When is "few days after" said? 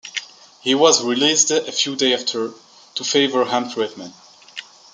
1.71-2.49